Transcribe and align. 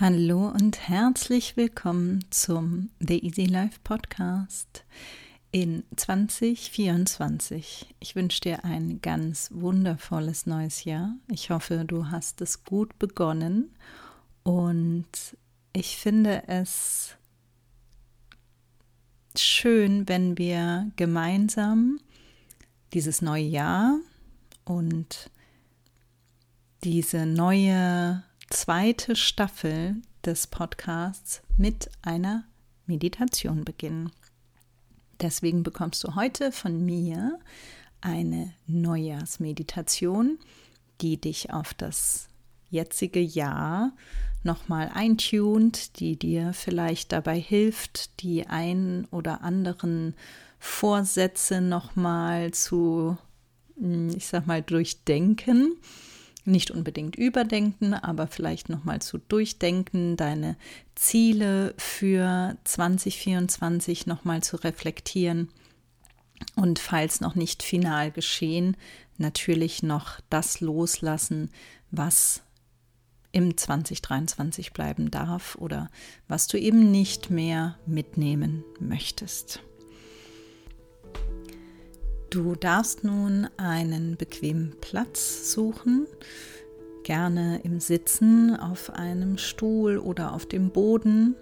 Hallo 0.00 0.48
und 0.48 0.88
herzlich 0.88 1.56
willkommen 1.56 2.24
zum 2.30 2.90
The 2.98 3.24
Easy 3.24 3.44
Life 3.44 3.78
Podcast 3.84 4.84
in 5.52 5.84
2024. 5.94 7.94
Ich 8.00 8.16
wünsche 8.16 8.40
dir 8.40 8.64
ein 8.64 9.00
ganz 9.02 9.50
wundervolles 9.54 10.46
neues 10.46 10.82
Jahr. 10.82 11.14
Ich 11.30 11.50
hoffe, 11.50 11.84
du 11.86 12.10
hast 12.10 12.40
es 12.40 12.64
gut 12.64 12.98
begonnen 12.98 13.70
und 14.42 15.06
ich 15.72 15.96
finde 15.96 16.42
es 16.48 17.14
schön, 19.38 20.08
wenn 20.08 20.38
wir 20.38 20.90
gemeinsam 20.96 22.00
dieses 22.94 23.22
neue 23.22 23.44
Jahr 23.44 23.96
und 24.64 25.30
diese 26.82 27.26
neue 27.26 28.24
zweite 28.54 29.16
Staffel 29.16 29.96
des 30.24 30.46
Podcasts 30.46 31.42
mit 31.58 31.90
einer 32.02 32.44
Meditation 32.86 33.64
beginnen. 33.64 34.12
Deswegen 35.20 35.64
bekommst 35.64 36.04
du 36.04 36.14
heute 36.14 36.52
von 36.52 36.84
mir 36.84 37.40
eine 38.00 38.52
Neujahrsmeditation, 38.68 40.38
die 41.00 41.20
dich 41.20 41.52
auf 41.52 41.74
das 41.74 42.28
jetzige 42.70 43.18
Jahr 43.18 43.92
nochmal 44.44 44.88
eintunt, 44.94 45.98
die 45.98 46.16
dir 46.16 46.52
vielleicht 46.52 47.10
dabei 47.10 47.40
hilft, 47.40 48.22
die 48.22 48.46
ein 48.46 49.08
oder 49.10 49.42
anderen 49.42 50.14
Vorsätze 50.60 51.60
nochmal 51.60 52.52
zu, 52.52 53.18
hm, 53.76 54.10
ich 54.10 54.28
sag 54.28 54.46
mal, 54.46 54.62
durchdenken 54.62 55.76
nicht 56.44 56.70
unbedingt 56.70 57.16
überdenken, 57.16 57.94
aber 57.94 58.26
vielleicht 58.26 58.68
nochmal 58.68 59.00
zu 59.00 59.18
durchdenken, 59.18 60.16
deine 60.16 60.56
Ziele 60.94 61.74
für 61.78 62.56
2024 62.64 64.06
nochmal 64.06 64.42
zu 64.42 64.56
reflektieren 64.56 65.48
und 66.56 66.78
falls 66.78 67.20
noch 67.20 67.34
nicht 67.34 67.62
final 67.62 68.10
geschehen, 68.10 68.76
natürlich 69.18 69.82
noch 69.82 70.20
das 70.30 70.60
loslassen, 70.60 71.50
was 71.90 72.42
im 73.32 73.56
2023 73.56 74.72
bleiben 74.72 75.10
darf 75.10 75.56
oder 75.56 75.90
was 76.28 76.46
du 76.46 76.58
eben 76.58 76.90
nicht 76.90 77.30
mehr 77.30 77.76
mitnehmen 77.86 78.64
möchtest. 78.78 79.60
Du 82.34 82.56
darfst 82.56 83.04
nun 83.04 83.48
einen 83.58 84.16
bequemen 84.16 84.74
Platz 84.80 85.52
suchen, 85.52 86.08
gerne 87.04 87.60
im 87.62 87.78
Sitzen, 87.78 88.56
auf 88.56 88.90
einem 88.90 89.38
Stuhl 89.38 89.98
oder 89.98 90.32
auf 90.32 90.44
dem 90.44 90.70
Boden. 90.70 91.36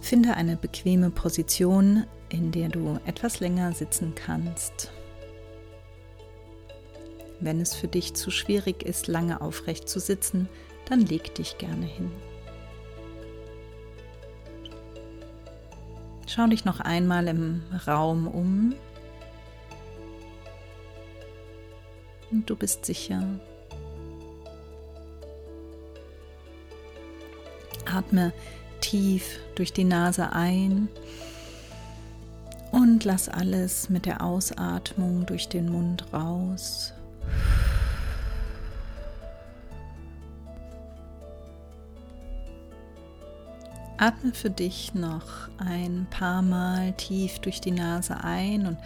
Finde 0.00 0.34
eine 0.34 0.54
bequeme 0.54 1.10
Position, 1.10 2.06
in 2.28 2.52
der 2.52 2.68
du 2.68 3.00
etwas 3.04 3.40
länger 3.40 3.72
sitzen 3.72 4.14
kannst. 4.14 4.92
Wenn 7.40 7.60
es 7.60 7.74
für 7.74 7.88
dich 7.88 8.14
zu 8.14 8.30
schwierig 8.30 8.84
ist, 8.84 9.08
lange 9.08 9.40
aufrecht 9.40 9.88
zu 9.88 9.98
sitzen, 9.98 10.48
dann 10.88 11.00
leg 11.00 11.34
dich 11.34 11.58
gerne 11.58 11.86
hin. 11.86 12.12
Schau 16.28 16.46
dich 16.46 16.64
noch 16.64 16.78
einmal 16.78 17.26
im 17.26 17.64
Raum 17.84 18.28
um, 18.28 18.76
und 22.32 22.48
du 22.48 22.56
bist 22.56 22.84
sicher. 22.84 23.22
Atme 27.84 28.32
tief 28.80 29.38
durch 29.54 29.72
die 29.72 29.84
Nase 29.84 30.32
ein 30.32 30.88
und 32.70 33.04
lass 33.04 33.28
alles 33.28 33.90
mit 33.90 34.06
der 34.06 34.22
Ausatmung 34.24 35.26
durch 35.26 35.48
den 35.48 35.70
Mund 35.70 36.06
raus. 36.12 36.94
Atme 43.98 44.32
für 44.32 44.50
dich 44.50 44.94
noch 44.94 45.48
ein 45.58 46.08
paar 46.10 46.42
Mal 46.42 46.92
tief 46.94 47.38
durch 47.38 47.60
die 47.60 47.70
Nase 47.70 48.16
ein 48.24 48.66
und 48.66 48.78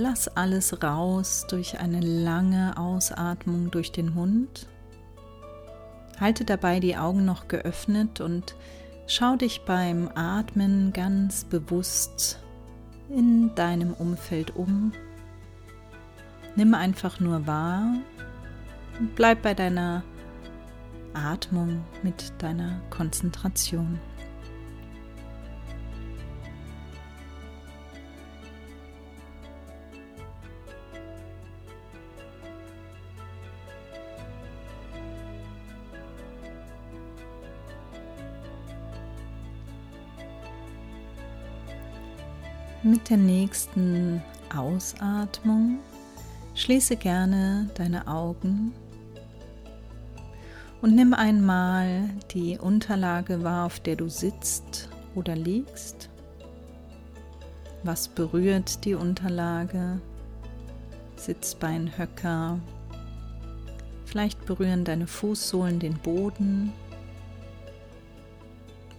Lass 0.00 0.28
alles 0.28 0.80
raus 0.80 1.44
durch 1.50 1.80
eine 1.80 1.98
lange 1.98 2.76
Ausatmung 2.76 3.72
durch 3.72 3.90
den 3.90 4.14
Mund. 4.14 4.68
Halte 6.20 6.44
dabei 6.44 6.78
die 6.78 6.96
Augen 6.96 7.24
noch 7.24 7.48
geöffnet 7.48 8.20
und 8.20 8.54
schau 9.08 9.34
dich 9.34 9.62
beim 9.62 10.08
Atmen 10.14 10.92
ganz 10.92 11.42
bewusst 11.42 12.38
in 13.08 13.52
deinem 13.56 13.92
Umfeld 13.92 14.54
um. 14.54 14.92
Nimm 16.54 16.74
einfach 16.74 17.18
nur 17.18 17.48
wahr 17.48 17.92
und 19.00 19.16
bleib 19.16 19.42
bei 19.42 19.54
deiner 19.54 20.04
Atmung 21.12 21.84
mit 22.04 22.34
deiner 22.38 22.80
Konzentration. 22.90 23.98
Mit 42.84 43.10
der 43.10 43.16
nächsten 43.16 44.22
Ausatmung 44.56 45.80
schließe 46.54 46.96
gerne 46.96 47.68
deine 47.74 48.06
Augen 48.06 48.72
und 50.80 50.94
nimm 50.94 51.12
einmal 51.12 52.08
die 52.30 52.56
Unterlage 52.56 53.42
wahr, 53.42 53.66
auf 53.66 53.80
der 53.80 53.96
du 53.96 54.08
sitzt 54.08 54.88
oder 55.16 55.34
liegst. 55.34 56.08
Was 57.82 58.06
berührt 58.06 58.84
die 58.84 58.94
Unterlage? 58.94 60.00
Sitzbein, 61.16 61.98
Höcker. 61.98 62.60
Vielleicht 64.04 64.46
berühren 64.46 64.84
deine 64.84 65.08
Fußsohlen 65.08 65.80
den 65.80 65.94
Boden 65.94 66.72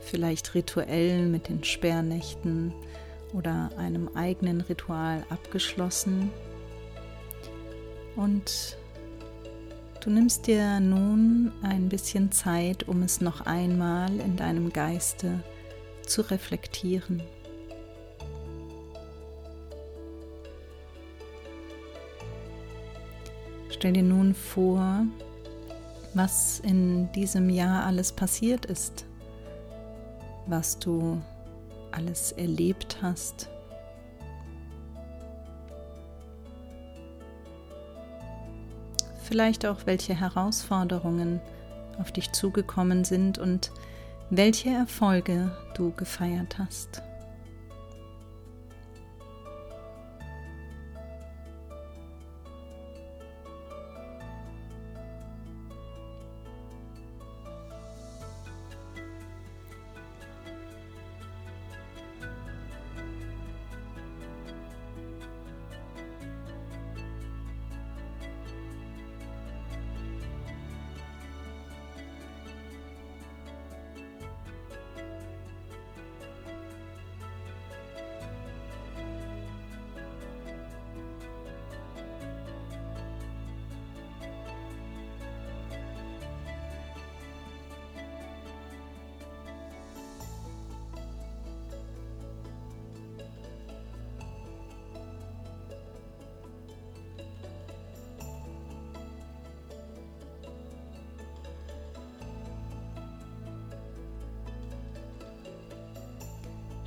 vielleicht 0.00 0.56
rituell 0.56 1.28
mit 1.28 1.48
den 1.48 1.62
Sperrnächten 1.62 2.74
oder 3.34 3.70
einem 3.76 4.08
eigenen 4.16 4.62
Ritual 4.62 5.24
abgeschlossen. 5.30 6.32
Und 8.16 8.78
du 10.06 10.12
nimmst 10.12 10.46
dir 10.46 10.78
nun 10.78 11.50
ein 11.62 11.88
bisschen 11.88 12.30
Zeit, 12.30 12.86
um 12.86 13.02
es 13.02 13.20
noch 13.20 13.40
einmal 13.40 14.20
in 14.20 14.36
deinem 14.36 14.72
Geiste 14.72 15.40
zu 16.06 16.22
reflektieren. 16.30 17.20
Stell 23.68 23.94
dir 23.94 24.04
nun 24.04 24.32
vor, 24.32 25.04
was 26.14 26.60
in 26.60 27.10
diesem 27.10 27.50
Jahr 27.50 27.84
alles 27.84 28.12
passiert 28.12 28.64
ist, 28.66 29.06
was 30.46 30.78
du 30.78 31.20
alles 31.90 32.30
erlebt 32.30 32.98
hast. 33.02 33.50
Vielleicht 39.26 39.66
auch, 39.66 39.86
welche 39.86 40.14
Herausforderungen 40.14 41.40
auf 41.98 42.12
dich 42.12 42.30
zugekommen 42.30 43.04
sind 43.04 43.38
und 43.38 43.72
welche 44.30 44.70
Erfolge 44.70 45.50
du 45.74 45.90
gefeiert 45.92 46.58
hast. 46.58 47.02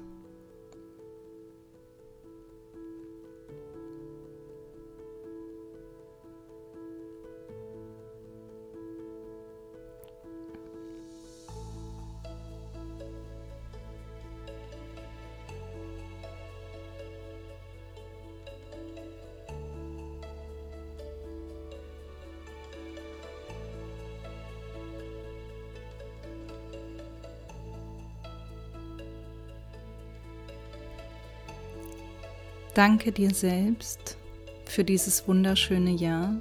Danke 32.80 33.12
dir 33.12 33.34
selbst 33.34 34.16
für 34.64 34.86
dieses 34.86 35.28
wunderschöne 35.28 35.92
Jahr 35.92 36.36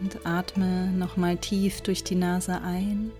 und 0.00 0.26
atme 0.26 0.88
nochmal 0.88 1.36
tief 1.36 1.82
durch 1.82 2.02
die 2.02 2.16
Nase 2.16 2.60
ein 2.62 3.12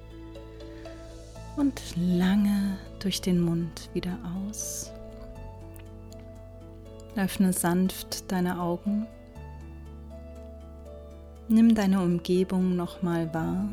und 1.56 1.80
lange 1.96 2.78
durch 2.98 3.20
den 3.20 3.42
Mund 3.42 3.90
wieder 3.94 4.18
aus. 4.44 4.90
Öffne 7.14 7.52
sanft 7.52 8.32
deine 8.32 8.60
Augen. 8.60 9.06
Nimm 11.46 11.76
deine 11.76 12.02
Umgebung 12.02 12.74
nochmal 12.74 13.32
wahr. 13.32 13.68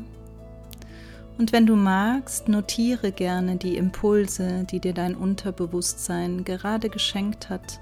Und 1.36 1.52
wenn 1.52 1.66
du 1.66 1.74
magst, 1.74 2.48
notiere 2.48 3.10
gerne 3.10 3.56
die 3.56 3.76
Impulse, 3.76 4.64
die 4.70 4.80
dir 4.80 4.94
dein 4.94 5.16
Unterbewusstsein 5.16 6.44
gerade 6.44 6.88
geschenkt 6.88 7.50
hat, 7.50 7.80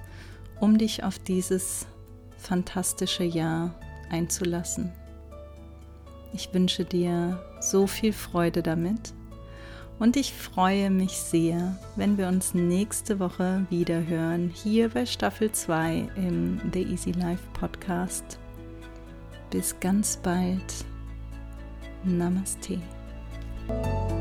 um 0.59 0.78
dich 0.78 1.04
auf 1.04 1.18
dieses 1.18 1.87
fantastische 2.38 3.25
Jahr 3.25 3.75
einzulassen. 4.11 4.90
Ich 6.32 6.52
wünsche 6.54 6.85
dir 6.85 7.44
so 7.61 7.87
viel 7.87 8.12
Freude 8.12 8.62
damit 8.62 9.12
und 9.99 10.16
ich 10.16 10.32
freue 10.32 10.90
mich 10.90 11.12
sehr, 11.12 11.78
wenn 11.94 12.16
wir 12.16 12.28
uns 12.28 12.54
nächste 12.54 13.21
Woche 13.21 13.66
wieder 13.71 14.06
hören, 14.06 14.50
hier 14.52 14.88
bei 14.88 15.06
Staffel 15.06 15.52
2 15.52 16.09
im 16.16 16.61
The 16.73 16.82
Easy 16.82 17.12
Life 17.12 17.44
Podcast. 17.52 18.38
Bis 19.50 19.78
ganz 19.78 20.16
bald. 20.16 20.85
Namaste. 22.02 22.80
嗯。 23.69 24.12